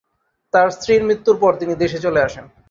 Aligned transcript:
তার 0.53 0.67
স্ত্রীর 0.69 1.01
মৃত্যুর 1.03 1.37
পর 1.41 1.51
তিনি 1.55 1.73
দেশে 1.75 1.99
চলে 1.99 2.19
আসেন। 2.27 2.45